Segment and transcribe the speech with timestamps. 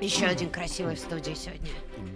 [0.00, 1.70] Еще один красивый в студии сегодня.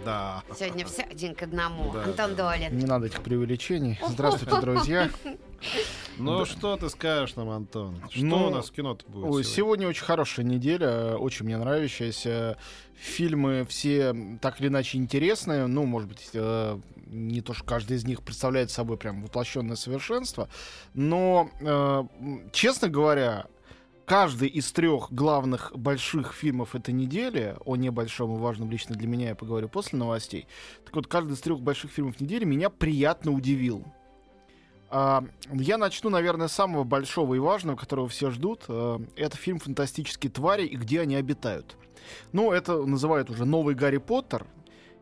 [0.05, 0.43] Да.
[0.57, 1.91] Сегодня все один к одному.
[1.91, 2.77] Да, Антон Долин.
[2.77, 3.99] Не надо этих преувеличений.
[4.07, 5.09] Здравствуйте, друзья.
[6.17, 8.01] Ну что ты скажешь нам, Антон?
[8.09, 9.53] Что Ну, у нас в кино-то будет Ой, сегодня?
[9.55, 12.57] сегодня очень хорошая неделя, очень мне нравящаяся.
[12.95, 15.67] Фильмы все так или иначе интересные.
[15.67, 20.49] Ну, может быть, э, не то, что каждый из них представляет собой прям воплощенное совершенство.
[20.95, 22.03] Но, э,
[22.51, 23.45] честно говоря,
[24.05, 29.29] каждый из трех главных больших фильмов этой недели, о небольшом и важном лично для меня
[29.29, 30.47] я поговорю после новостей.
[30.85, 33.85] Так вот, каждый из трех больших фильмов недели меня приятно удивил.
[34.89, 38.65] А, Я начну, наверное, с самого большого и важного, которого все ждут.
[38.67, 41.77] Э, Это фильм «Фантастические твари и где они обитают».
[42.33, 44.45] Ну, это называют уже «Новый Гарри Поттер».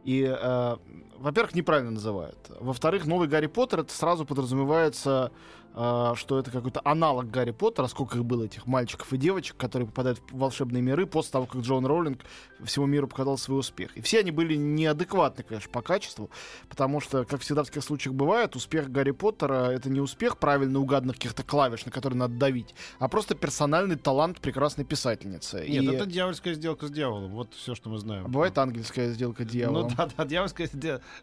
[0.04, 0.78] И, э,
[1.18, 2.38] во-первых, неправильно называют.
[2.60, 5.32] Во-вторых, «Новый Гарри Поттер»— это сразу подразумевается,
[5.74, 10.20] что это какой-то аналог Гарри Поттера, сколько их было, этих мальчиков и девочек, которые попадают
[10.32, 12.22] в волшебные миры после того, как Джон Роулинг
[12.64, 13.96] всему миру показал свой успех.
[13.96, 16.30] И все они были неадекватны, конечно, по качеству,
[16.68, 20.80] потому что, как всегда в таких случаях бывает, успех Гарри Поттера— это не успех правильно
[20.80, 25.66] угаданных каких-то клавиш, на которые надо давить, а просто персональный талант прекрасной писательницы.
[25.68, 27.32] Нет, И это дьявольская сделка с дьяволом.
[27.32, 28.30] Вот все, что мы знаем.
[28.30, 29.84] Бывает ангельская сделка дьявола.
[29.84, 30.70] Ну да, да, дьявольская,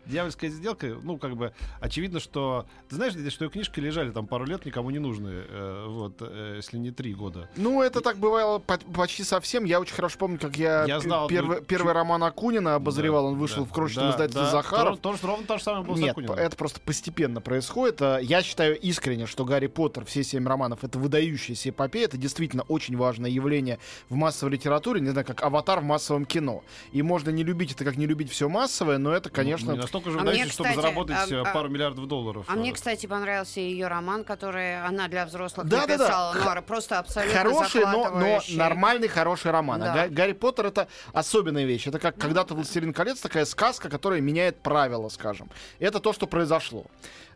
[0.07, 2.67] дьявольская сделка, ну, как бы, очевидно, что...
[2.89, 6.55] Ты знаешь, что и книжки лежали там пару лет, никому не нужны, э, вот, э,
[6.57, 7.49] если не три года.
[7.57, 9.65] Ну, это так бывало по- почти совсем.
[9.65, 13.23] Я очень хорошо помню, как я, Я знал первый, одну первый роман Акунина обозревал.
[13.25, 14.51] Да, Он вышел да, в крошечном да, издательстве да.
[14.51, 14.99] Захаров.
[14.99, 16.37] То, то- ровно то же самое было с Нет, Акуниным.
[16.37, 18.03] это просто постепенно происходит.
[18.03, 22.05] А, Я считаю искренне, что Гарри Поттер, все семь романов, это выдающаяся эпопея.
[22.05, 23.79] Это действительно очень важное явление
[24.11, 25.01] в массовой литературе.
[25.01, 26.63] Не знаю, как аватар в массовом кино.
[26.93, 29.69] И можно не любить это, как не любить все массовое, но это, конечно...
[29.69, 32.45] Ну, не настолько же А выдающийся, мне, чтобы заработать а- э, а- пару миллиардов долларов.
[32.49, 35.93] А мне, Э, кстати, понравился ее роман, который она для взрослых Да, да, да.
[35.99, 36.33] написала.
[36.35, 39.83] Х- Нора, просто абсолютно Хороший, но, но нормальный, хороший роман.
[39.83, 39.95] А Да.
[39.95, 41.87] Га- Гарри Поттер это особенная вещь.
[41.87, 45.51] Это как когда-то «Властелин колец», такая сказка, которая меняет правила, скажем.
[45.79, 46.85] Это то, что произошло.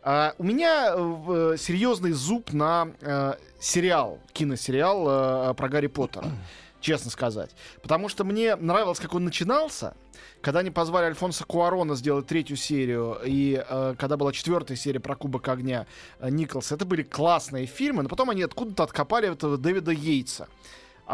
[0.02, 6.26] А, у меня э, серьезный зуб на э, сериал, киносериал про Гарри Поттера.
[6.80, 7.50] Честно сказать.
[7.82, 9.94] Потому что мне нравилось, как он начинался.
[10.40, 15.14] Когда они позвали Альфонса Куарона сделать третью серию, и э, когда была четвертая серия про
[15.14, 15.86] Кубок огня
[16.18, 20.48] э, Николса, это были классные фильмы, но потом они откуда-то откопали этого Дэвида Йейтса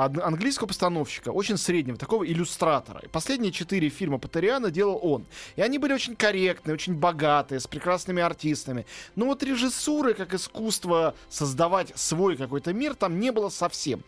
[0.05, 3.01] английского постановщика, очень среднего, такого иллюстратора.
[3.01, 5.27] И последние четыре фильма Патериана делал он.
[5.57, 8.87] И они были очень корректные, очень богатые, с прекрасными артистами.
[9.15, 14.03] Но вот режиссуры, как искусство создавать свой какой-то мир, там не было совсем.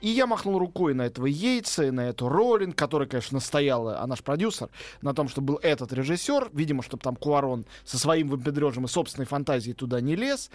[0.00, 4.06] И я махнул рукой на этого Йейтса, и на эту Роллинг, которая, конечно, настояла, а
[4.06, 4.68] наш продюсер,
[5.02, 6.50] на том, что был этот режиссер.
[6.52, 10.50] Видимо, чтобы там Куарон со своим выпендрежем и собственной фантазией туда не лез.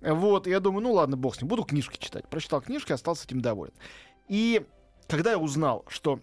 [0.00, 2.28] Вот, и я думаю, ну ладно, бог с ним, буду книжки читать.
[2.28, 3.72] Прочитал книжки, остался этим доволен.
[4.28, 4.64] И
[5.08, 6.20] когда я узнал, что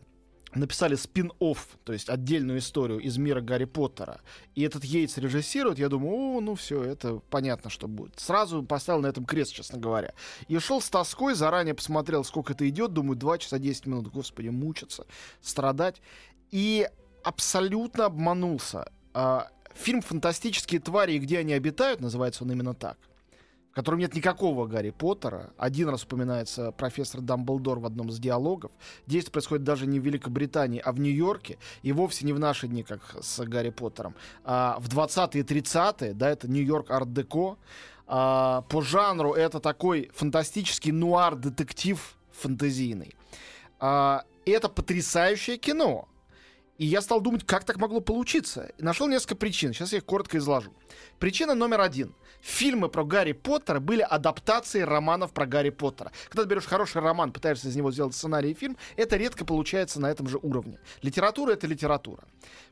[0.53, 4.21] написали спин-офф, то есть отдельную историю из мира Гарри Поттера,
[4.55, 8.19] и этот Йейтс режиссирует, я думаю, о, ну все, это понятно, что будет.
[8.19, 10.13] Сразу поставил на этом крест, честно говоря.
[10.47, 14.49] И шел с тоской, заранее посмотрел, сколько это идет, думаю, 2 часа 10 минут, господи,
[14.49, 15.05] мучиться,
[15.41, 16.01] страдать.
[16.49, 16.89] И
[17.23, 18.91] абсолютно обманулся.
[19.13, 22.97] А, Фильм «Фантастические твари и где они обитают» называется он именно так
[23.71, 25.53] в котором нет никакого Гарри Поттера.
[25.57, 28.71] Один раз упоминается профессор Дамблдор в одном из диалогов.
[29.07, 31.57] Действие происходит даже не в Великобритании, а в Нью-Йорке.
[31.81, 34.13] И вовсе не в наши дни, как с Гарри Поттером.
[34.43, 37.57] А в 20-е и 30-е, да, это Нью-Йорк арт-деко.
[38.07, 43.15] А, по жанру это такой фантастический нуар-детектив фантазийный.
[43.79, 46.09] А, это потрясающее кино.
[46.81, 48.71] И я стал думать, как так могло получиться.
[48.79, 49.71] И нашел несколько причин.
[49.71, 50.73] Сейчас я их коротко изложу.
[51.19, 52.15] Причина номер один.
[52.41, 56.11] Фильмы про Гарри Поттера были адаптацией романов про Гарри Поттера.
[56.29, 60.01] Когда ты берешь хороший роман, пытаешься из него сделать сценарий и фильм, это редко получается
[60.01, 60.79] на этом же уровне.
[61.03, 62.23] Литература— это литература.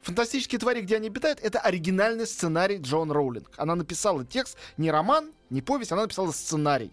[0.02, 3.52] «Фантастические твари, где они обитают»— это оригинальный сценарий Джон Роулинг.
[3.58, 6.92] Она написала текст, не роман, не повесть, она написала сценарий.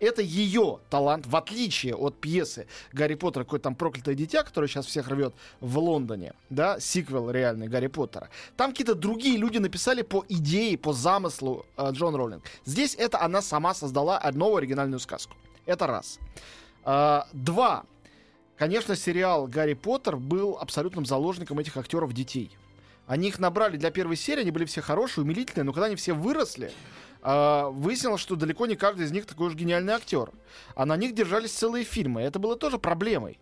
[0.00, 4.86] Это ее талант, в отличие от пьесы Гарри Поттера, какое-то там проклятое дитя, которое сейчас
[4.86, 8.30] всех рвет в Лондоне, да, сиквел реальный Гарри Поттера.
[8.56, 12.42] Там какие-то другие люди написали по идее, по замыслу э, Джон Роллинг.
[12.64, 15.34] Здесь это она сама создала новую оригинальную сказку.
[15.66, 16.18] Это раз.
[16.84, 17.84] А, два.
[18.56, 22.50] Конечно, сериал «Гарри Поттер» был абсолютным заложником этих актеров детей.
[23.08, 26.12] Они их набрали для первой серии, они были все хорошие, умилительные, но когда они все
[26.12, 26.70] выросли,
[27.22, 30.30] а, выяснилось, что далеко не каждый из них такой уж гениальный актер.
[30.76, 32.20] А на них держались целые фильмы.
[32.20, 33.40] Это было тоже проблемой.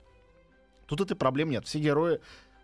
[0.87, 1.67] Тут этой проблем нет.
[1.67, 2.21] Все герои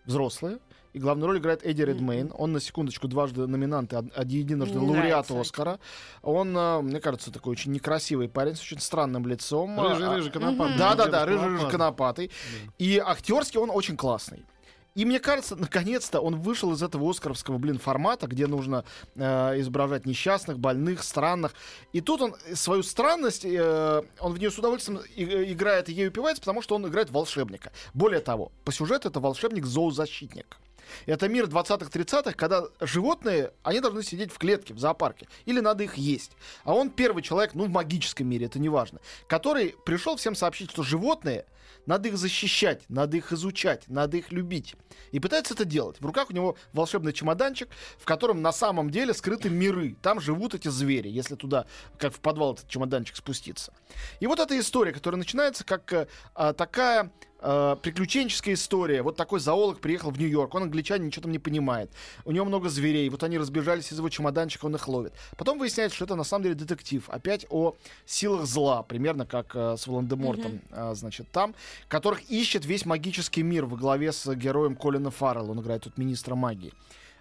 [0.07, 0.59] взрослые.
[0.93, 2.33] И главную роль играет Эдди Редмейн.
[2.37, 3.97] Он, на секундочку, дважды номинант и
[4.27, 5.81] единожды Мне лауреат нравится Оскара.
[6.23, 9.81] Он, а, мне кажется, такой очень некрасивый парень с очень странным лицом.
[9.81, 10.79] Рыжий, А, рыжий, конопатый.
[10.79, 11.73] да, да, Дедушка да, рыжий, рыжий Лопата.
[11.73, 12.31] конопатый.
[12.79, 14.45] И актерский он очень классный.
[14.95, 18.85] И мне кажется, наконец-то он вышел из этого оскаровского, блин, формата, где нужно
[19.15, 21.55] э, изображать несчастных, больных, странных.
[21.93, 26.09] И тут он свою странность, э, он в нее с удовольствием и- играет и ей
[26.09, 27.73] упивается, потому что он играет волшебника.
[27.95, 30.59] Более того, по сюжету это волшебник-зоозащитник.
[31.07, 35.27] Это мир 20-30-х, когда животные, они должны сидеть в клетке в зоопарке.
[35.47, 36.33] Или надо их есть.
[36.65, 40.71] А он первый человек, ну, в магическом мире, это не важно, который пришел всем сообщить,
[40.71, 41.47] что животные,
[41.87, 44.75] надо их защищать, надо их изучать, надо их любить.
[45.11, 46.01] И пытается это делать.
[46.01, 47.69] В руках у него волшебный чемоданчик,
[47.99, 49.97] в котором на самом деле скрыты миры.
[50.03, 51.67] Там живут эти звери, если туда,
[51.99, 53.73] как в подвал этот чемоданчик спуститься.
[54.21, 57.11] И вот эта история, которая начинается как э, а, такая
[57.43, 59.03] э, приключенческая история.
[59.03, 61.91] Вот такой зоолог приехал в Нью-Йорк, он англичанин, ничего там не понимает.
[62.25, 65.13] У него много зверей, вот они разбежались из его чемоданчика, он их ловит.
[65.37, 67.09] Потом выясняется, что это на самом деле детектив.
[67.09, 67.75] Опять о
[68.07, 71.55] силах зла, примерно как э, с Волан-де-Мортом, э, значит, там,
[71.89, 75.51] которых ищет весь магический мир во главе с героем Колина Фаррелла.
[75.51, 76.73] Он играет тут министра магии.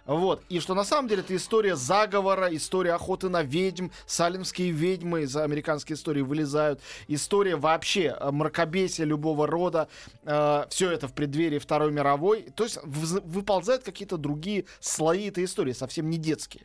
[0.06, 0.42] Вот.
[0.48, 5.36] И что на самом деле это история заговора, история охоты на ведьм, салемские ведьмы из
[5.36, 9.88] американской истории вылезают, история вообще э, мракобесия любого рода,
[10.24, 12.42] все это в преддверии Второй мировой.
[12.54, 16.64] То есть вз- выползают какие-то другие слои этой истории, совсем не детские.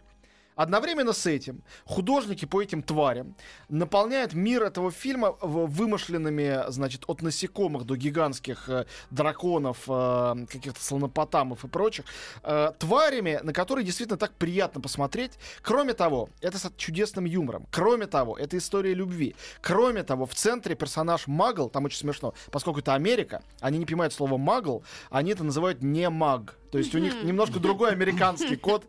[0.57, 3.36] Одновременно с этим художники по этим тварям
[3.69, 11.63] наполняют мир этого фильма вымышленными, значит, от насекомых до гигантских э, драконов, э, каких-то слонопотамов
[11.63, 12.06] и прочих,
[12.42, 15.33] э, тварями, на которые действительно так приятно посмотреть.
[15.62, 17.68] Кроме того, это с чудесным юмором.
[17.69, 19.36] Кроме того, это история любви.
[19.62, 24.12] Кроме того, в центре персонаж Магл, там очень смешно, поскольку это Америка, они не понимают
[24.12, 26.57] слово Магл, они это называют не маг.
[26.71, 28.86] То есть у них немножко другой американский код.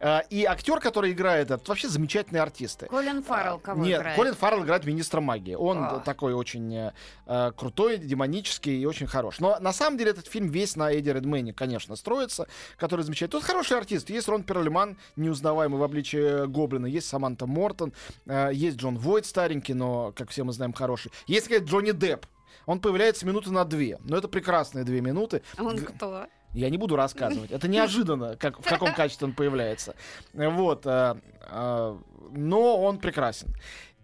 [0.00, 2.86] Э, И актер, который играет, это вообще замечательные артисты.
[2.86, 4.16] Колин Фаррелл кого Нет, играет?
[4.16, 5.54] Колин Фаррелл играет министра магии.
[5.54, 6.00] Он А.
[6.00, 6.92] такой очень э,
[7.26, 9.40] э, крутой, демонический и очень хорош.
[9.40, 12.46] Но на самом деле этот фильм весь на Эдди Редмейне, конечно, строится,
[12.76, 13.40] который замечательный.
[13.40, 14.10] Тут хороший артист.
[14.10, 16.86] Есть Рон Перлиман, неузнаваемый в обличии Гоблина.
[16.86, 17.92] Есть Саманта Мортон.
[18.26, 21.10] э, есть Джон Войт старенький, но, как все мы знаем, хороший.
[21.26, 22.26] Есть, сказать, Джонни Депп.
[22.66, 23.98] Он появляется минуты на две.
[24.04, 25.42] Но это прекрасные две минуты.
[25.56, 26.26] А он кто?
[26.56, 27.50] Я не буду рассказывать.
[27.50, 29.94] Это неожиданно, как, в каком качестве он появляется.
[30.32, 30.86] Вот.
[30.86, 31.14] э,
[31.48, 31.96] э,
[32.32, 33.54] но он прекрасен.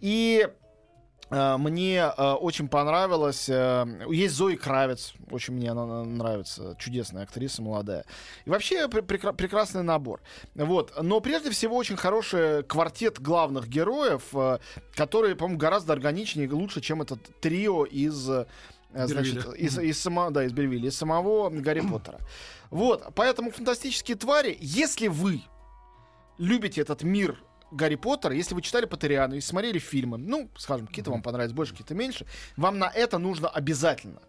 [0.01, 0.47] И
[1.31, 3.49] э, мне э, очень понравилось.
[3.49, 5.15] э, есть Зои Кравец.
[5.31, 6.77] Очень мне она на- нравится.
[6.79, 8.05] Чудесная актриса, молодая.
[8.45, 10.21] И вообще пр- прекра- прекрасный набор.
[10.55, 10.93] Вот.
[11.03, 14.33] Но прежде всего очень хороший квартет главных героев,
[14.95, 18.29] которые, по-моему, гораздо органичнее и лучше, чем этот трио из...
[18.95, 19.57] э, Значит, Бервилля.
[19.57, 22.19] из, из, само- да, из Бервилля, из самого Гарри Поттера.
[22.71, 25.43] Вот, поэтому фантастические твари, если вы
[26.39, 27.39] любите этот мир
[27.71, 31.73] Гарри Поттера, если вы читали Поттериану и смотрели фильмы, ну, скажем, какие-то вам понравятся больше,
[31.73, 34.21] какие-то меньше, вам на это нужно обязательно.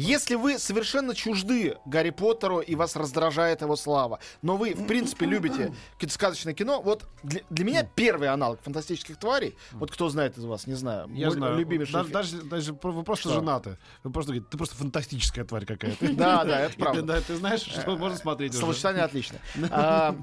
[0.00, 5.26] Если вы совершенно чужды Гарри Поттеру и вас раздражает его слава, но вы, в принципе,
[5.26, 10.38] любите какое-то сказочное кино, вот для, для меня первый аналог фантастических тварей, вот кто знает
[10.38, 11.56] из вас, не знаю, Я мой знаю.
[11.58, 12.12] любимейший Даже, фильм.
[12.12, 13.40] даже, даже вы просто Что?
[13.40, 13.76] женаты.
[14.04, 16.12] Вы просто говорите, ты просто фантастическая тварь какая-то.
[16.14, 17.00] Да, да, это правда.
[17.00, 18.60] ты- Да, ты знаешь, что можно смотреть уже.
[18.60, 19.38] Словосочетание отлично.
[19.72, 20.14] А,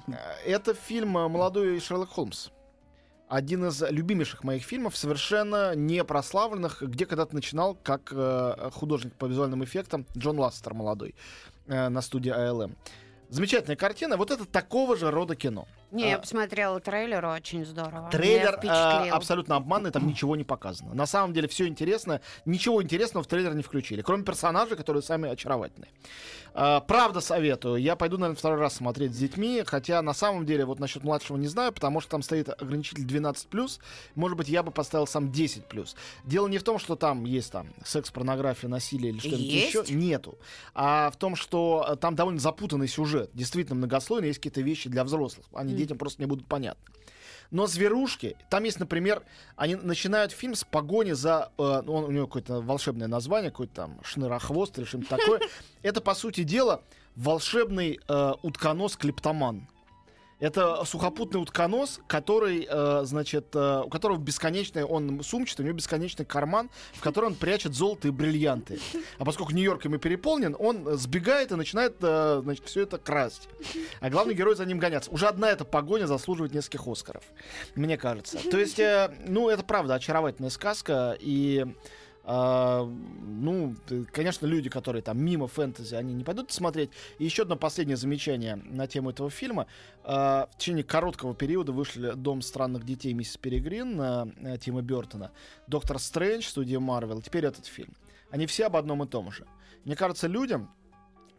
[0.46, 2.48] Это фильм э, «Молодой Шерлок Холмс».
[3.28, 9.26] Один из любимейших моих фильмов, совершенно не прославленных, где когда-то начинал как э, художник по
[9.26, 11.16] визуальным эффектам Джон Ластер молодой
[11.66, 12.76] э, на студии АЛМ.
[13.30, 14.18] Замечательная картина.
[14.18, 15.68] Вот это такого же рода кино.
[15.96, 18.10] Не, я А, посмотрела трейлер, очень здорово.
[18.12, 20.94] Трейлер э, абсолютно обманный, там ничего не показано.
[20.94, 25.30] На самом деле все интересно, ничего интересного в трейлер не включили, кроме персонажей, которые сами
[25.30, 25.90] очаровательные.
[26.54, 27.78] Э, правда советую.
[27.78, 31.38] Я пойду, наверное, второй раз смотреть с детьми, хотя на самом деле вот насчет младшего
[31.38, 33.80] не знаю, потому что там стоит ограничитель 12+,
[34.16, 35.96] может быть, я бы поставил сам 10+.
[36.26, 39.84] Дело не в том, что там есть там секс, порнография, насилие или что-нибудь еще.
[39.90, 40.38] Нету.
[40.74, 43.30] А в том, что э, там довольно запутанный сюжет.
[43.34, 45.46] Действительно многослойный, есть какие-то вещи для взрослых.
[45.54, 46.94] Они детям просто не будут понятны.
[47.52, 49.24] Но зверушки, там есть, например,
[49.56, 53.74] они начинают фильм с погони за, э, ну, он, у него какое-то волшебное название, какой-то
[53.74, 55.42] там шнырохвост или что-нибудь такое.
[55.84, 56.82] Это, по сути дела,
[57.16, 59.68] волшебный э, утконос-клептоман.
[60.40, 66.26] Это сухопутный утконос, который, э, значит, э, у которого бесконечный, он сумчатый, у него бесконечный
[66.26, 68.80] карман, в который он прячет золото и бриллианты.
[69.18, 73.48] А поскольку Нью-Йорк ими переполнен, он сбегает и начинает, э, значит, все это красть.
[74.02, 75.10] А главный герой за ним гоняться.
[75.12, 77.24] Уже одна эта погоня заслуживает нескольких Оскаров,
[77.76, 78.38] мне кажется.
[78.50, 81.66] То есть, э, ну, это правда очаровательная сказка, и
[82.28, 83.76] а, ну,
[84.12, 86.90] конечно, люди, которые там мимо фэнтези, они не пойдут смотреть.
[87.20, 89.68] И еще одно последнее замечание на тему этого фильма.
[90.04, 95.32] А, в течение короткого периода вышли «Дом странных детей» миссис Перегрин на э, Тима Бертона,
[95.68, 97.94] «Доктор Стрэндж» студия Марвел, теперь этот фильм.
[98.32, 99.46] Они все об одном и том же.
[99.84, 100.72] Мне кажется, людям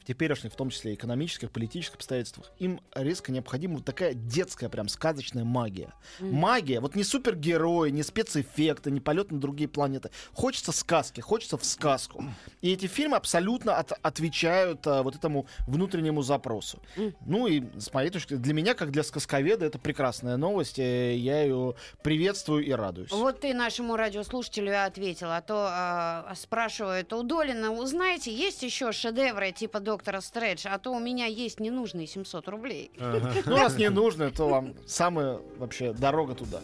[0.07, 5.45] теперешних, в том числе экономических, политических обстоятельствах, им резко необходима вот такая детская, прям сказочная
[5.45, 5.93] магия.
[6.21, 10.11] Магия, вот не супергерои, не спецэффекты, не полет на другие планеты.
[10.33, 12.25] Хочется сказки, хочется в сказку.
[12.63, 16.81] И эти фильмы абсолютно от- отвечают а, вот этому внутреннему запросу.
[17.25, 20.79] Ну и с моей точки для меня, как для сказковеда, это прекрасная новость.
[20.79, 23.11] э, Я ее приветствую и радуюсь.
[23.11, 29.51] Вот ты нашему радиослушателю ответил, а то а, спрашивают у Долина, узнаете, есть еще шедевры
[29.53, 32.91] типа доктора Стрэдж, а то у меня есть ненужные 700 рублей.
[33.01, 33.33] Ага.
[33.47, 36.61] Ну, раз не нужно, то вам самая вообще дорога туда.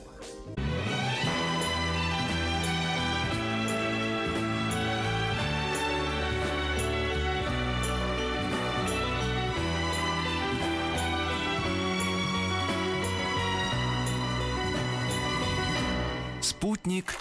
[16.43, 17.15] Спутник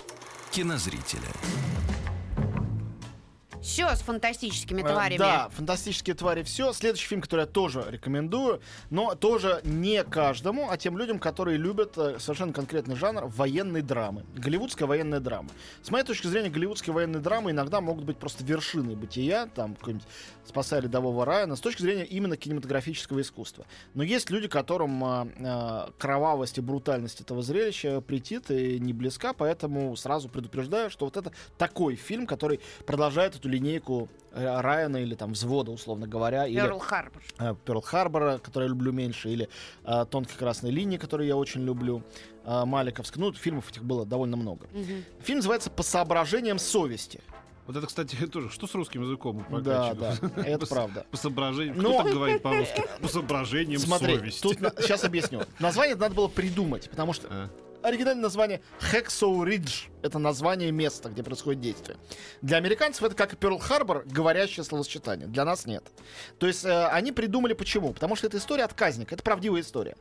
[0.51, 1.71] кинозрителя.
[3.62, 5.18] Все с фантастическими Э, тварями.
[5.18, 6.74] Да, фантастические твари все.
[6.74, 11.98] Следующий фильм, который я тоже рекомендую, но тоже не каждому, а тем людям, которые любят
[11.98, 14.25] э, совершенно конкретный жанр военной драмы.
[14.36, 15.50] Голливудская военная драма.
[15.84, 20.08] С моей точки зрения, голливудские военные драмы иногда могут быть просто вершиной бытия, там какой-нибудь
[20.46, 23.65] «Спасая рядового Райана», с точки зрения именно кинематографического искусства.
[23.94, 29.34] Но есть люди, которым э, э, кровавость и брутальность этого зрелища претит и не близка,
[29.34, 35.13] поэтому сразу предупреждаю, что вот это такой фильм, который продолжает эту линейку э, Райана или
[35.15, 37.22] там взвода, условно говоря, или Перл Харбор.
[37.39, 39.50] э, Перл Харбора, который я люблю меньше, или
[39.84, 42.01] э, Тонкой красной линии, которую я очень люблю,
[42.46, 43.22] э, Маликовской.
[43.22, 44.67] Ну, фильмов этих было довольно много.
[44.74, 45.03] Мгм.
[45.22, 47.20] Фильм называется «По соображениям совести».
[47.67, 48.50] Вот это, кстати, тоже.
[48.50, 49.46] Что с русским языком?
[49.62, 50.15] Да, да,
[50.46, 51.05] это правда.
[51.12, 51.77] По соображениям.
[51.77, 52.84] Кто Но- так говорит по-русски?
[53.01, 54.41] По соображениям Смотри, совести.
[54.41, 55.41] тут сейчас объясню.
[55.60, 57.50] Название надо было придумать, потому что А.
[57.84, 59.86] оригинальное название Хексоу Ридж.
[60.02, 61.98] Это название места, где происходит действие.
[62.42, 65.28] Для американцев это как и Перл Харбор, говорящее словосочетание.
[65.28, 65.84] Для нас нет.
[66.40, 67.94] То есть э, они придумали почему?
[67.94, 69.16] Потому что это история отказника.
[69.16, 69.96] Это правдивая история.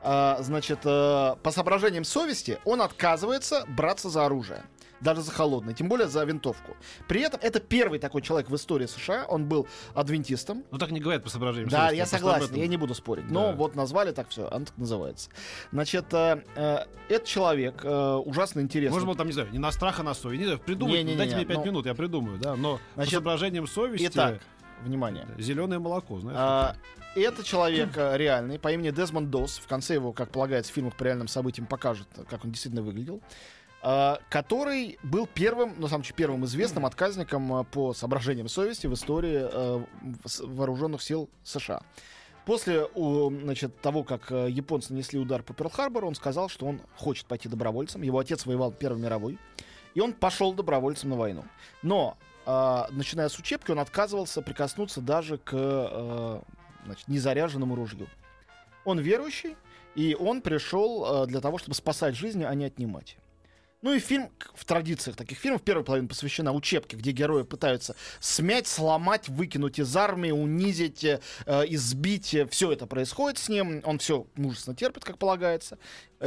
[0.00, 4.64] А, значит, э, по соображениям совести он отказывается браться за оружие.
[5.00, 6.76] Даже за холодное, тем более за винтовку.
[7.06, 9.26] При этом это первый такой человек в истории США.
[9.28, 10.64] Он был адвентистом.
[10.70, 13.30] Ну так не говорят по соображениям Да, я согласен, я не буду спорить.
[13.30, 13.52] Но Да.
[13.52, 15.30] вот назвали так все, оно так называется.
[15.72, 16.78] Значит, э, э,
[17.08, 18.94] этот человек э, ужасно интересный.
[18.94, 20.40] Может быть, там, не знаю, не на страх, а на совесть.
[20.40, 22.56] Не знаю, придумать, Не-не-не, дайте мне пять ну- минут, я придумаю, да.
[22.56, 24.40] Но Значит, по соображениям совести Итак,
[24.82, 25.26] внимание.
[25.38, 26.38] зеленое молоко, знаешь.
[26.40, 26.76] А,
[27.14, 29.58] это человек э, реальный по имени Дезмонд Дос.
[29.58, 33.20] В конце его, как полагается, в фильмах по реальным событиям покажет, как он действительно выглядел.
[33.82, 38.94] А, который был первым, на самом деле, первым известным отказником э, по соображениям совести в
[38.94, 39.48] истории
[40.26, 41.82] с- вооруженных сил США.
[42.44, 47.46] После значит, того, как японцы нанесли удар по Перл-Харбору, он сказал, что он хочет пойти
[47.46, 48.00] добровольцем.
[48.00, 49.38] Его отец воевал в Первой мировой.
[49.94, 51.44] И он пошел добровольцем на войну.
[51.82, 52.16] Но,
[52.46, 56.40] э, начиная с учебки, он отказывался прикоснуться даже к э,
[56.84, 58.08] значит, незаряженному ружью.
[58.84, 59.56] Он верующий,
[59.94, 63.16] и он пришел э, для того, чтобы спасать жизни, а не отнимать.
[63.80, 68.66] Ну и фильм в традициях таких фильмов первая половина посвящена учебке, где герои пытаются смять,
[68.66, 72.36] сломать, выкинуть из армии, унизить, э, э, избить.
[72.50, 73.80] Все это происходит с ним.
[73.84, 75.78] Он все мужественно терпит, как полагается.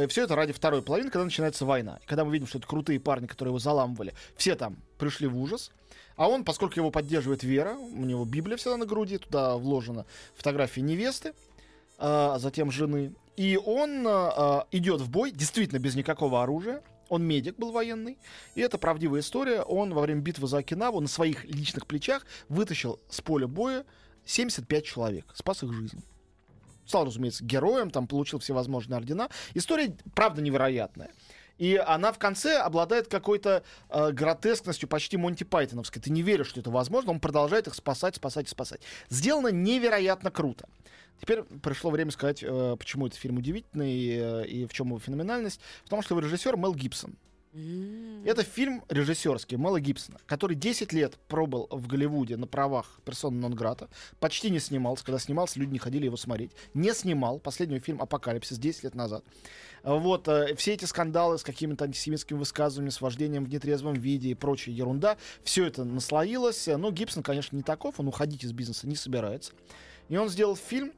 [0.08, 1.98] все это ради второй половины, когда начинается война.
[2.02, 5.38] И когда мы видим, что это крутые парни, которые его заламывали, все там пришли в
[5.38, 5.72] ужас.
[6.16, 10.06] А он, поскольку его поддерживает вера, у него Библия всегда на груди, туда вложена
[10.36, 11.34] фотография невесты,
[11.98, 13.12] а затем жены.
[13.36, 16.82] И он а, идет в бой, действительно без никакого оружия.
[17.12, 18.16] Он медик был военный.
[18.54, 19.60] И это правдивая история.
[19.60, 23.84] Он во время битвы за Окинаву на своих личных плечах вытащил с поля боя
[24.24, 25.26] 75 человек.
[25.34, 26.02] Спас их жизнь.
[26.86, 29.28] Стал, разумеется, героем, там получил всевозможные ордена.
[29.52, 31.10] История, правда, невероятная.
[31.58, 36.02] И она в конце обладает какой-то э, гротескностью, почти Монти Пайтоновской.
[36.02, 38.80] Ты не веришь, что это возможно, он продолжает их спасать, спасать и спасать.
[39.08, 40.68] Сделано невероятно круто.
[41.20, 45.60] Теперь пришло время сказать, э, почему этот фильм удивительный э, и в чем его феноменальность.
[45.84, 47.14] В том, что его режиссер Мел Гибсон.
[47.52, 53.90] Это фильм режиссерский Мэла Гибсона, который 10 лет пробыл в Голливуде на правах персона нон-грата,
[54.20, 55.04] почти не снимался.
[55.04, 56.52] Когда снимался, люди не ходили его смотреть.
[56.72, 57.40] Не снимал.
[57.40, 59.22] Последний фильм «Апокалипсис» 10 лет назад.
[59.82, 64.34] Вот, э, все эти скандалы с какими-то антисемитскими высказываниями, с вождением в нетрезвом виде и
[64.34, 66.68] прочая ерунда, все это наслоилось.
[66.68, 69.52] Но Гибсон, конечно, не таков, он уходить из бизнеса не собирается.
[70.08, 70.92] И он сделал фильм,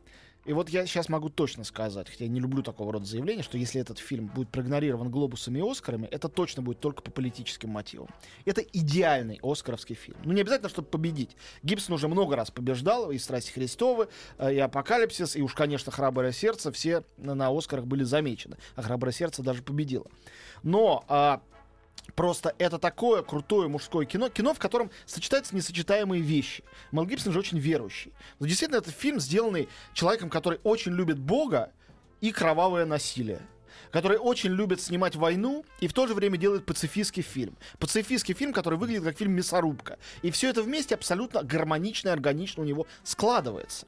[0.44, 3.56] и вот я сейчас могу точно сказать, хотя я не люблю такого рода заявления, что
[3.56, 8.08] если этот фильм будет проигнорирован Глобусами и Оскарами, это точно будет только по политическим мотивам.
[8.44, 10.18] Это идеальный оскаровский фильм.
[10.24, 11.36] Ну, не обязательно, чтобы победить.
[11.62, 14.08] Гибсон уже много раз побеждал, и «Страсти Христовы»,
[14.38, 18.56] э, и «Апокалипсис», и уж, конечно, «Храброе сердце» все на Оскарах были замечены.
[18.76, 20.06] А «Храброе сердце» даже победило.
[20.62, 21.42] Но а,
[22.14, 26.62] Просто это такое крутое мужское кино, кино, в котором сочетаются несочетаемые вещи.
[26.92, 28.12] Мел Гибсон же очень верующий.
[28.38, 31.72] Но действительно, это фильм, сделанный человеком, который очень любит Бога
[32.20, 33.40] и кровавое насилие
[33.90, 37.56] который очень любит снимать войну и в то же время делает пацифистский фильм.
[37.78, 39.98] Пацифистский фильм, который выглядит как фильм «Мясорубка».
[40.22, 43.86] И все это вместе абсолютно гармонично и органично у него складывается.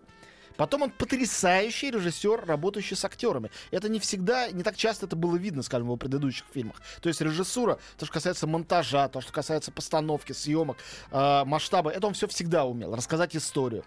[0.57, 3.51] Потом он потрясающий режиссер, работающий с актерами.
[3.71, 6.77] Это не всегда, не так часто это было видно, скажем, в его предыдущих фильмах.
[7.01, 10.79] То есть режиссура, то, что касается монтажа, то, что касается постановки, съемок,
[11.11, 12.95] э, масштаба, это он все всегда умел.
[12.95, 13.85] Рассказать историю.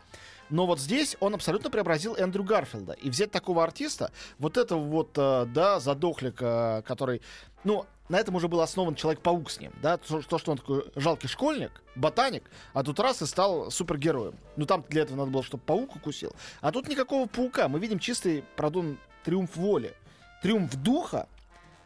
[0.50, 2.94] Но вот здесь он абсолютно преобразил Эндрю Гарфилда.
[2.94, 7.22] И взять такого артиста, вот этого вот, э, да, задохлика, который,
[7.64, 10.86] ну, на этом уже был основан Человек-паук с ним, да, то, то, что он такой
[10.96, 14.36] жалкий школьник, ботаник, а тут раз и стал супергероем.
[14.56, 16.34] Ну, там для этого надо было, чтобы паук укусил.
[16.62, 17.68] А тут никакого паука.
[17.68, 19.94] Мы видим чистый, пардон, триумф воли.
[20.42, 21.28] Триумф духа,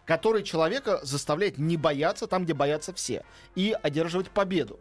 [0.06, 4.80] который человека заставляет не бояться там, где боятся все, и одерживать победу.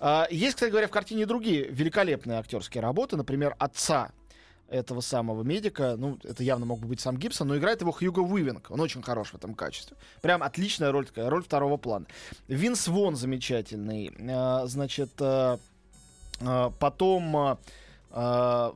[0.00, 3.16] А, Есть, кстати говоря, в картине другие великолепные актерские работы.
[3.16, 4.10] Например, отца
[4.68, 8.20] этого самого медика, ну, это явно мог бы быть сам Гибсон, но играет его Хьюго
[8.20, 8.70] Уивинг.
[8.70, 9.96] Он очень хорош в этом качестве.
[10.22, 12.06] Прям отличная роль такая, роль второго плана.
[12.48, 14.12] Винс Вон замечательный.
[14.28, 15.58] А, Значит, а,
[16.40, 17.36] а, потом...
[17.36, 17.58] а,
[18.10, 18.74] а,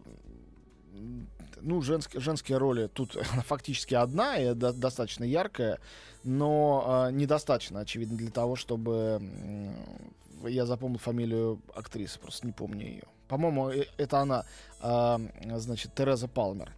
[1.63, 3.13] ну, женские, женские роли тут
[3.47, 5.79] фактически одна и до- достаточно яркая,
[6.25, 9.21] но а, недостаточно, очевидно, для того, чтобы
[10.49, 13.05] я запомнил фамилию актрисы, просто не помню ее.
[13.29, 14.45] По-моему, э- это она,
[14.81, 16.73] значит, Тереза Палмер.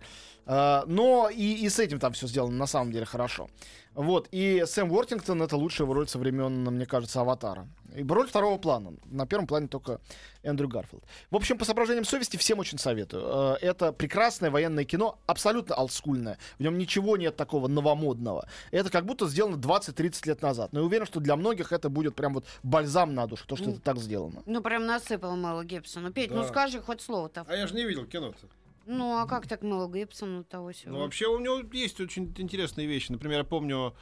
[0.45, 3.49] А, но и, и с этим там все сделано на самом деле хорошо.
[3.95, 7.69] Вот, и Сэм Уортингтон это лучшая его роль со времен, мне кажется, Аватара.
[7.95, 8.95] И роль второго плана.
[9.05, 10.01] На первом плане только
[10.43, 11.05] Эндрю Гарфилд.
[11.31, 13.23] В общем, по соображениям совести всем очень советую.
[13.23, 16.39] Э, Это прекрасное военное кино, абсолютно олдскульное.
[16.59, 18.49] В нем ничего нет такого новомодного.
[18.71, 20.73] Это как будто сделано 20-30 лет назад.
[20.73, 23.69] Но я уверен, что для многих это будет прям вот бальзам на душу, то, что
[23.69, 24.43] это так сделано.
[24.47, 26.11] Ну, прям насыпал Мэла Гибсона.
[26.11, 26.49] Петь, ну Да.
[26.49, 27.45] скажи хоть слово-то.
[27.47, 28.47] А я же не видел кино-то.
[28.87, 30.93] Ну, а как так Мэла Гибсону того всего?
[30.93, 33.13] Ну, вообще у него есть очень интересные вещи.
[33.13, 33.95] Например, я помню,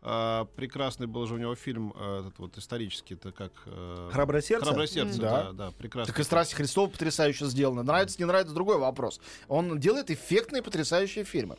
[0.00, 3.50] а, прекрасный был же у него фильм, а, этот вот исторический, это как...
[3.66, 4.66] э, Храброе сердце?
[4.66, 5.18] «Храброе сердце», М.
[5.20, 5.52] да, Да.
[5.52, 6.12] да, прекрасно.
[6.12, 7.82] Так и «Страсти Христова» потрясающе сделано.
[7.82, 9.20] Нравится, не нравится, другой вопрос.
[9.48, 11.56] Он делает эффектные, потрясающие фильмы.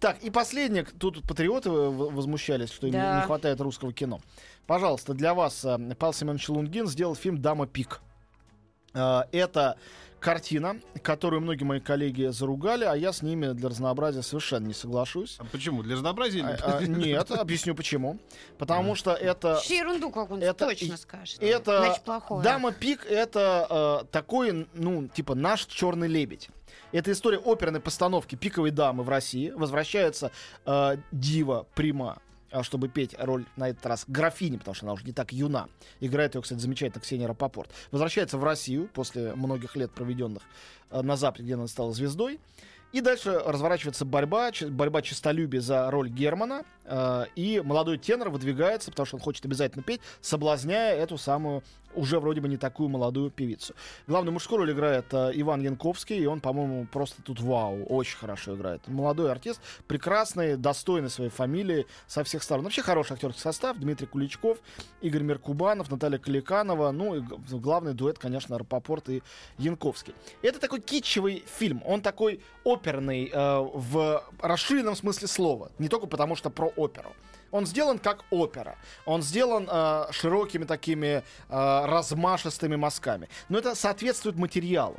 [0.00, 0.84] Так, и последнее.
[0.84, 3.20] Тут патриоты возмущались, что им не- Да.
[3.20, 4.20] не хватает русского кино.
[4.66, 8.00] Пожалуйста, для вас э, Павел Семенович Лунгин сделал фильм «Дама Пик».
[8.94, 9.78] Э, Это
[10.20, 15.36] картина, которую многие мои коллеги заругали, а я с ними для разнообразия совершенно не соглашусь.
[15.38, 15.82] А почему?
[15.82, 16.42] Для разнообразия?
[16.42, 18.18] А, а, Нет, объясню почему.
[18.58, 19.60] Потому что это...
[19.68, 21.42] Ерунду какую-нибудь это точно скажет.
[21.42, 22.42] Это Значит, плохое.
[22.42, 26.50] Дама Пик это э, такой, ну, типа наш черный лебедь.
[26.92, 29.50] Это история оперной постановки пиковой дамы в России.
[29.50, 30.30] Возвращается
[30.64, 32.18] э, Дива Прима
[32.62, 35.68] чтобы петь роль на этот раз графини, потому что она уже не так юна.
[36.00, 37.70] Играет ее, кстати, замечательно Ксения Рапопорт.
[37.90, 40.42] Возвращается в Россию после многих лет, проведенных
[40.90, 42.40] э, на Западе, где она стала звездой.
[42.92, 46.64] И дальше разворачивается борьба, борьба честолюбия за роль Германа.
[46.84, 51.62] э, и молодой тенор выдвигается, потому что он хочет обязательно петь, соблазняя эту самую
[51.96, 53.74] уже вроде бы не такую молодую певицу.
[54.06, 58.54] Главную мужскую роль играет э, Иван Янковский, и он, по-моему, просто тут вау, очень хорошо
[58.54, 58.86] играет.
[58.86, 62.64] Молодой артист, прекрасный, достойный своей фамилии со всех сторон.
[62.64, 63.78] Вообще хороший актерский состав.
[63.78, 64.58] Дмитрий Куличков,
[65.00, 66.90] Игорь Меркубанов, Наталья Каликанова.
[66.92, 67.20] Ну и
[67.50, 69.22] главный дуэт, конечно, Рапопорт и
[69.58, 70.14] Янковский.
[70.42, 71.82] Это такой китчевый фильм.
[71.86, 72.42] Он такой
[72.86, 75.70] оперный э, в расширенном смысле слова.
[75.78, 77.12] Не только потому, что про оперу.
[77.50, 78.76] Он сделан как опера.
[79.04, 81.22] Он сделан э, широкими такими э,
[81.86, 83.28] размашистыми мазками.
[83.48, 84.98] Но это соответствует материалу.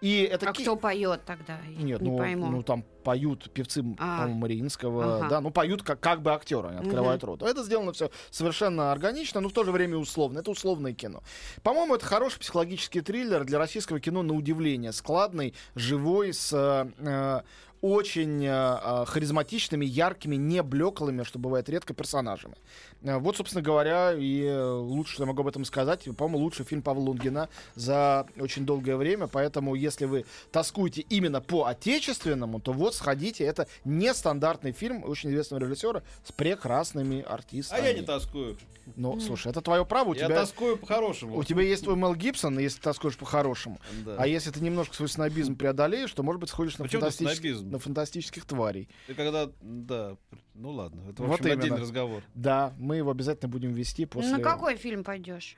[0.00, 1.58] И это А ки- кто поет тогда?
[1.66, 2.46] Нет, не ну, пойму.
[2.48, 4.18] ну там поют певцы, А.
[4.22, 5.28] по-моему, Мариинского, Ага.
[5.28, 7.42] да, ну поют как, как бы актеры, они открывают рот.
[7.42, 10.40] Это сделано все совершенно органично, но в то же время условно.
[10.40, 11.22] Это условное кино.
[11.62, 14.92] По-моему, это хороший психологический триллер для российского кино на удивление.
[14.92, 16.52] Складный, живой, с
[16.98, 17.42] э,
[17.80, 22.54] очень э, э, харизматичными, яркими, не блеклыми, что бывает редко, персонажами.
[23.02, 26.08] Э, Вот, собственно говоря, и э, лучше, что я могу об этом сказать.
[26.16, 29.26] По-моему, лучший фильм Павла Лунгина за очень долгое время.
[29.26, 33.44] Поэтому, если вы тоскуете именно по отечественному, то вот сходите.
[33.44, 37.84] Это нестандартный фильм очень известного режиссера с прекрасными А артистами.
[37.84, 38.56] я не тоскую.
[38.96, 40.10] Ну, слушай, это твое право.
[40.10, 41.36] У Я тебя, тоскую по-хорошему.
[41.38, 43.80] у тебя есть твой Мел Гибсон, если ты тоскуешь по-хорошему.
[44.04, 44.16] Да.
[44.18, 47.70] А если ты немножко свой снобизм преодолеешь, то, может быть, сходишь на, фантастических, снобизм?
[47.70, 48.88] на фантастических тварей.
[49.06, 49.50] Ты когда...
[49.60, 50.16] Да,
[50.54, 51.02] ну ладно.
[51.10, 51.80] Это, в Вот общем, отдельный именно.
[51.80, 52.22] разговор.
[52.34, 54.32] Да, мы его обязательно будем вести после...
[54.32, 55.56] На какой фильм пойдешь?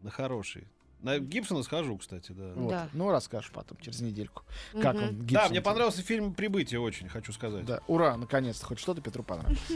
[0.00, 0.68] На хороший.
[1.02, 2.52] На Гибсона схожу, кстати, да.
[2.54, 2.70] Вот.
[2.70, 2.88] Да.
[2.92, 4.44] Ну, расскажешь потом, через недельку.
[4.80, 5.04] Как Мгм.
[5.04, 5.62] он, Да, Гибсон мне тебе?
[5.62, 7.64] понравился фильм «Прибытие» очень, хочу сказать.
[7.64, 9.58] Да, ура, наконец-то, хоть что-то Петру понравилось.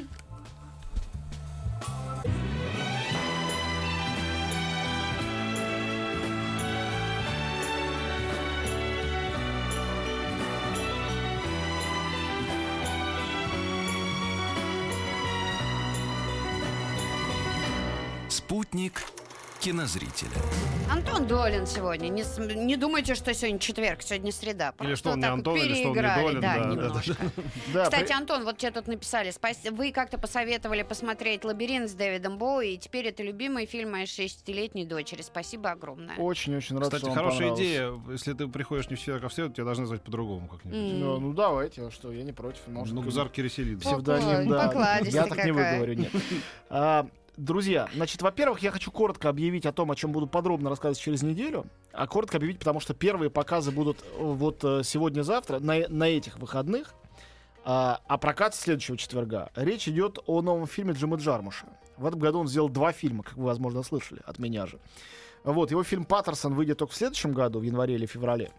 [18.28, 19.02] Спутник
[19.66, 20.30] кинозрителя.
[20.88, 22.06] Антон Долин сегодня.
[22.08, 24.72] Не, с- не думайте, что сегодня четверг, сегодня среда.
[24.80, 26.22] Или что он не так Антон, или что он не переиграли.
[26.22, 27.16] Долин, Да, да, да, немножко.
[27.74, 29.30] Да, Кстати, при- Антон, вот тебе тут написали.
[29.32, 34.06] спас- Вы как-то посоветовали посмотреть «Лабиринт» с Дэвидом Боуи, и теперь это любимый фильм моей
[34.06, 35.22] шестилетней дочери.
[35.22, 36.14] Спасибо огромное.
[36.16, 37.60] очень-очень рад, Кстати, что вам хорошая понравилось.
[37.60, 37.92] идея.
[38.12, 40.78] Если ты приходишь не в четверг, а в среду, тебя должны звать по-другому как-нибудь.
[40.78, 41.00] М.
[41.00, 42.60] Ну, ну, давайте, а что, я не против.
[42.68, 43.80] Может, Ну, Гузар Киреселидзе.
[43.84, 44.68] Псевдоним, да.
[44.68, 45.72] покладистый Я так не какая.
[45.72, 46.12] выговорю, нет.
[46.70, 50.98] А, Друзья, значит, во-первых, я хочу коротко объявить о том, о чем буду подробно рассказывать
[50.98, 51.66] через неделю.
[51.92, 56.38] А коротко объявить, потому что первые показы будут э, вот э, сегодня-завтра, на, на этих
[56.38, 56.94] выходных.
[57.62, 59.50] А, а прокат следующего четверга.
[59.54, 61.66] Речь идет о новом фильме Джима Джармуша.
[61.98, 64.78] В этом году он сделал два фильма, как вы, возможно, слышали от меня же.
[65.44, 68.50] Вот, его фильм «Паттерсон» выйдет только в следующем году, в январе или феврале.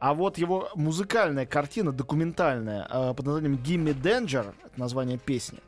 [0.00, 5.58] А вот его музыкальная картина, документальная, э, под названием «Gimme Danger», это название песни,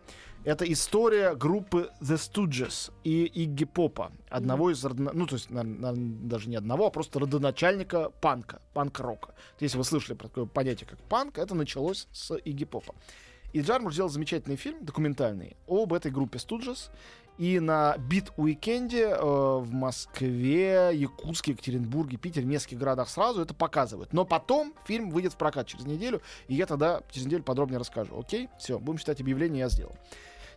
[0.44, 5.92] это история группы The Stooges и Игги Попа, одного из, родно- ну, то есть, наверно,
[5.92, 9.34] наверно, даже не одного, а просто родоначальника панка, панк-рока.
[9.60, 12.94] Если вы слышали про такое понятие, как панк, это началось с Игги Попа.
[13.52, 16.90] И Джармуш сделал замечательный фильм, документальный, об этой группе Stooges.
[17.38, 24.12] И на бит-уикенде э, в Москве, Якутске, Екатеринбурге, Питере, нескольких городах сразу это показывают.
[24.12, 28.16] Но потом фильм выйдет в прокат через неделю, и я тогда через неделю подробнее расскажу.
[28.16, 28.48] Окей?
[28.58, 29.96] Все, будем считать объявление, я сделал.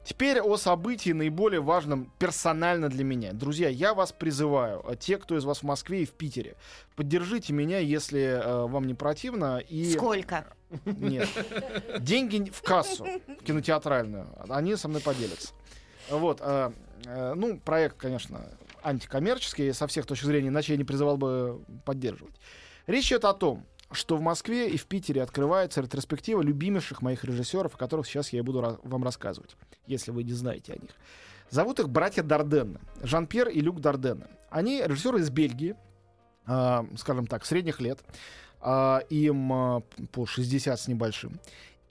[0.07, 3.33] Теперь о событии наиболее важном персонально для меня.
[3.33, 6.55] Друзья, я вас призываю, э, те, кто из вас в Москве и в Питере,
[6.95, 9.57] поддержите меня, если э, вам не противно.
[9.57, 9.91] И...
[9.91, 10.47] Сколько?
[10.85, 11.27] Нет.
[11.99, 13.05] Деньги в кассу
[13.43, 14.29] кинотеатральную.
[14.47, 15.49] Они со мной поделятся.
[16.09, 16.39] Вот.
[16.39, 16.71] э,
[17.03, 18.47] э, ну, проект, конечно,
[18.83, 22.35] антикоммерческий со всех точек зрения, иначе я не призывал бы поддерживать.
[22.85, 27.75] Речь идет о том, что в Москве и в Питере открывается ретроспектива любимейших моих режиссеров,
[27.75, 30.91] о которых сейчас я и буду вам рассказывать, если вы не знаете о них.
[31.49, 32.79] Зовут их братья Дарденны.
[33.01, 34.27] Жан-Пьер и Люк Дарденны.
[34.49, 35.75] Они режиссеры из Бельгии,
[36.45, 37.99] э, скажем так, средних лет.
[38.59, 41.39] А, им а, по 60 с небольшим.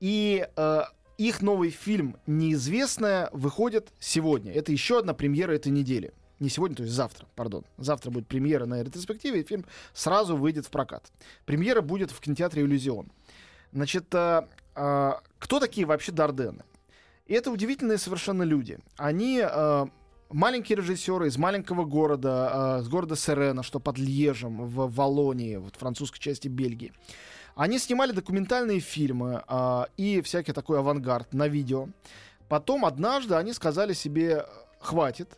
[0.01, 4.53] И а, их новый фильм «Неизвестное» выходит сегодня.
[4.53, 6.13] Это еще одна премьера этой недели.
[6.39, 7.65] Не сегодня, то есть завтра, пардон.
[7.79, 11.11] Завтра будет премьера на ретроспективе, и фильм сразу выйдет в прокат.
[11.47, 13.11] Премьера будет в кинотеатре «Иллюзион».
[13.73, 16.65] Значит, а, а, кто такие вообще Дардены?
[17.27, 18.79] И это удивительные совершенно люди.
[18.97, 19.89] Они а,
[20.31, 25.77] маленькие режиссеры из маленького города, а, с города Серена, что под Льежем, в Волонии, вот
[25.77, 26.93] французской части Бельгии.
[27.55, 31.89] Они снимали документальные фильмы а, и всякий такой авангард на видео.
[32.49, 34.47] Потом однажды они сказали себе,
[34.79, 35.37] хватит,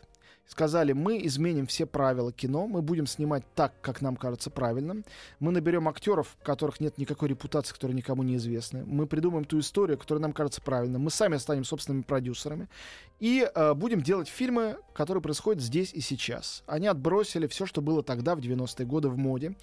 [0.49, 5.05] сказали, мы изменим все правила кино, мы будем снимать так, как нам кажется правильным,
[5.41, 9.61] мы наберем актеров, у которых нет никакой репутации, которые никому не известны, мы придумаем ту
[9.61, 12.69] историю, которая нам кажется правильной, мы сами станем собственными продюсерами
[13.21, 16.63] и э, будем делать фильмы, которые происходят здесь и сейчас.
[16.67, 19.55] Они отбросили все, что было тогда, в 90-е годы, в моде.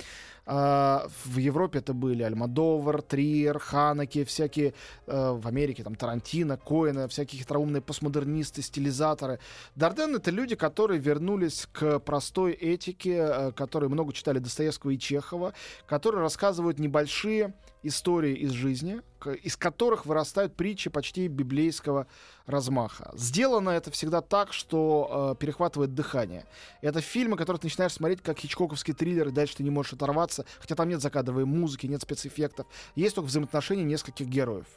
[0.46, 4.74] А, в Европе это были Альмадовар, Триер, Ханаки, всякие
[5.08, 9.40] э, в Америке, там, Тарантино, Коэна, всякие хитроумные постмодернисты, стилизаторы.
[9.76, 15.54] Дарден— это люди, которые вернулись к простой этике, э, которые много читали Достоевского и Чехова,
[15.88, 17.54] которые рассказывают небольшие
[17.88, 19.02] истории из жизни,
[19.44, 22.08] из которых вырастают притчи почти библейского
[22.46, 23.12] размаха.
[23.16, 26.46] Сделано это всегда так, что э, перехватывает дыхание.
[26.82, 30.46] Это фильмы, которые ты начинаешь смотреть как хичкоковский триллер, и дальше ты не можешь оторваться,
[30.60, 34.68] хотя там нет закадровой музыки, нет спецэффектов, есть только взаимоотношения нескольких героев.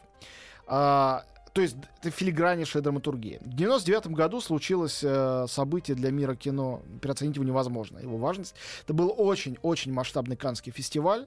[0.66, 3.40] А, то есть это филиграннейшая драматургия.
[3.40, 8.54] В 99 году случилось э, событие для мира кино, переоценить его невозможно, его важность.
[8.84, 11.26] Это был очень-очень масштабный канский фестиваль,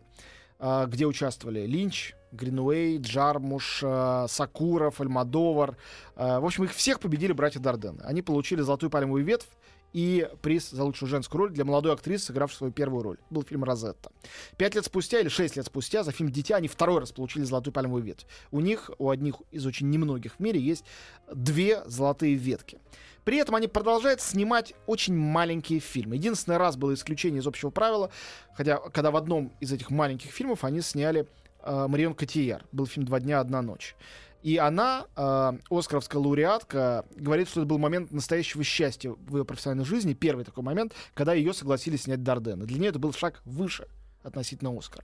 [0.62, 5.78] где участвовали Линч, Гринуэй, Джармуш, э, Сакуров, Альмадовар.
[6.16, 8.02] Э, в общем, их всех победили братья Дардены.
[8.04, 9.50] Они получили «Золотую пальмовую ветвь»
[9.94, 13.18] и приз за лучшую женскую роль для молодой актрисы, сыгравшей свою первую роль.
[13.30, 14.12] Был фильм «Розетта».
[14.58, 17.74] Пять лет спустя или шесть лет спустя за фильм «Дитя» они второй раз получили «Золотую
[17.74, 18.26] пальмовую ветвь».
[18.52, 20.86] У них, у одних из очень немногих в мире, есть
[21.34, 22.80] две золотые ветки.
[23.24, 26.16] При этом они продолжают снимать очень маленькие фильмы.
[26.16, 28.10] Единственный раз было исключение из общего правила,
[28.56, 31.28] хотя когда в одном из этих маленьких фильмов они сняли
[31.62, 32.66] э, Марион Котияр.
[32.72, 33.96] Был фильм «Два дня, одна ночь».
[34.44, 39.86] И она, э, оскаровская лауреатка, говорит, что это был момент настоящего счастья в ее профессиональной
[39.86, 42.60] жизни, первый такой момент, когда ее согласились снять Дарден.
[42.60, 43.88] Для нее это был шаг выше
[44.24, 45.04] относительно Оскара.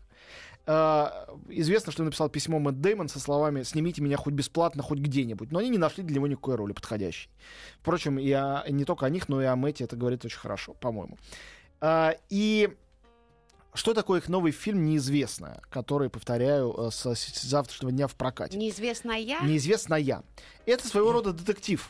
[0.66, 1.08] Э,
[1.50, 5.52] известно, что написал письмо Мэтт Дэймон со словами «Снимите меня хоть бесплатно, хоть где-нибудь».
[5.52, 7.30] Но они не нашли для него никакой роли подходящей.
[7.80, 10.74] Впрочем, и о, не только о них, но и о Мэтте это говорит очень хорошо,
[10.74, 11.18] по-моему.
[11.82, 12.76] Э, и
[13.78, 18.58] что такое их новый фильм «Неизвестное», который, повторяю, э, с, с завтрашнего дня в прокате?
[18.58, 19.20] Неизвестная?
[19.44, 20.24] «Неизвестная».
[20.66, 21.90] Это своего рода детектив.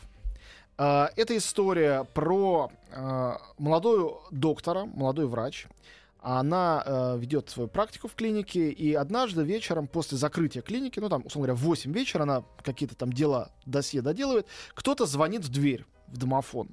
[0.76, 5.66] Э, Это история про э, молодую доктора, молодой врач.
[6.20, 11.46] Она ведет свою практику в клинике, и однажды вечером после закрытия клиники, ну там, условно
[11.46, 16.16] говоря, в 8 вечера, она какие-то там дела, досье доделывает, кто-то звонит в дверь, в
[16.18, 16.70] домофон.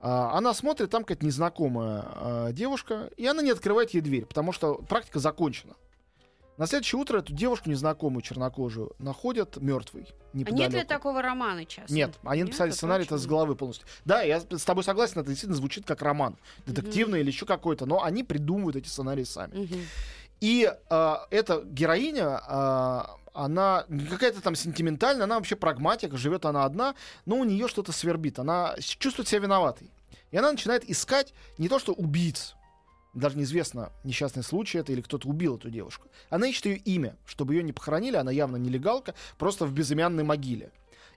[0.00, 4.52] А, она смотрит, там какая-то незнакомая а, девушка, и она не открывает ей дверь, потому
[4.52, 5.74] что практика закончена.
[6.56, 10.08] На следующее утро эту девушку незнакомую чернокожую находят мертвой.
[10.34, 11.94] А нет ли такого романа часто?
[11.94, 13.86] Нет, они написали сценарий это с головы полностью.
[14.04, 16.36] Да, я с тобой согласен, это действительно звучит как роман.
[16.66, 19.68] Детективный или еще какой-то, но они придумывают эти сценарии сами.
[20.40, 23.02] И э, эта героиня, э,
[23.38, 27.92] она не какая-то там сентиментальная, она вообще прагматик, живет она одна, но у нее что-то
[27.92, 29.92] свербит, она чувствует себя виноватой.
[30.32, 32.56] И она начинает искать не то что убийц,
[33.14, 36.08] даже неизвестно, несчастный случай это или кто-то убил эту девушку.
[36.30, 40.72] Она ищет ее имя, чтобы ее не похоронили, она явно нелегалка, просто в безымянной могиле.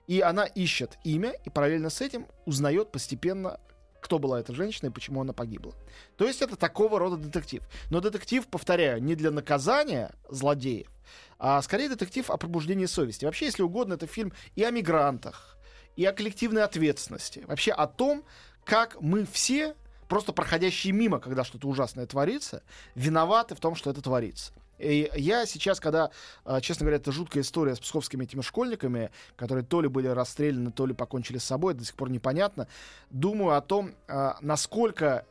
[0.06, 3.58] И она ищет имя, и параллельно с этим узнает постепенно,
[4.02, 5.74] кто была эта женщина и почему она погибла.
[6.16, 7.62] То есть это такого рода детектив.
[7.90, 10.88] Но детектив, повторяю, не для наказания злодеев,
[11.38, 13.24] а скорее детектив о пробуждении совести.
[13.24, 15.56] Вообще, если угодно, это фильм и о мигрантах,
[15.96, 17.44] и о коллективной ответственности.
[17.46, 18.24] Вообще о том,
[18.64, 19.74] как мы все
[20.08, 22.62] просто проходящие мимо, когда что-то ужасное творится,
[22.94, 24.52] виноваты в том, что это творится.
[24.78, 26.10] И я сейчас, когда,
[26.44, 30.72] а, честно говоря, это жуткая история с псковскими этими школьниками, которые то ли были расстреляны,
[30.72, 32.68] то ли покончили с собой, до сих пор непонятно,
[33.10, 35.26] думаю о том, а, насколько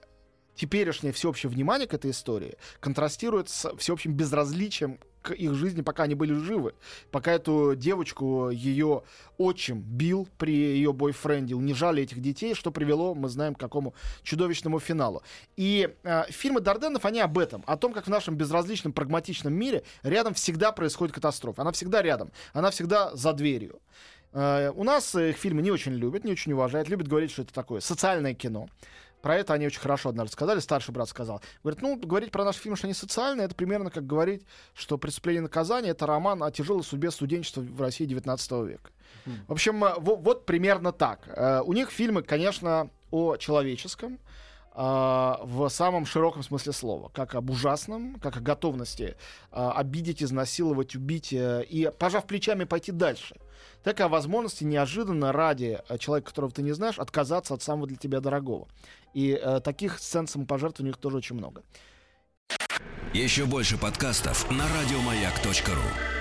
[0.55, 6.15] теперешнее всеобщее внимание к этой истории контрастирует с всеобщим безразличием к их жизни, пока они
[6.15, 6.73] были живы.
[7.11, 9.03] Пока эту девочку ее
[9.37, 14.79] отчим бил при ее бойфренде, унижали этих детей, что привело, мы знаем, к какому чудовищному
[14.79, 15.23] финалу.
[15.55, 19.83] И э, фильмы Дарденов, они об этом, о том, как в нашем безразличном, прагматичном мире
[20.03, 21.61] рядом всегда происходит катастрофа.
[21.61, 23.79] Она всегда рядом, она всегда за дверью.
[24.33, 27.53] Э, у нас их фильмы не очень любят, не очень уважают, любят говорить, что это
[27.53, 28.67] такое социальное кино.
[29.21, 31.41] Про это они очень хорошо однажды сказали, старший брат сказал.
[31.63, 35.39] Говорит, ну, говорить про наш фильм, что они социальные, это примерно как говорить, что «Преступление
[35.39, 38.89] и наказание»— это роман о тяжелой судьбе студенчества в России 19 века.
[39.25, 39.31] Mm.
[39.47, 41.27] В общем, э, вот, примерно так.
[41.27, 44.19] Uh, у них фильмы, конечно, о человеческом,
[44.73, 49.17] Uh, в самом широком смысле слова, как об ужасном, как о готовности
[49.51, 53.35] обидеть, изнасиловать, убить и, пожав плечами, пойти дальше
[53.83, 57.87] так и о возможности неожиданно ради э, человека, которого ты не знаешь, отказаться от самого
[57.87, 58.67] для тебя дорогого.
[59.13, 60.27] И э, таких сцен
[60.83, 61.63] них тоже очень много.
[63.13, 66.20] Еще больше подкастов на радиомаяк.ру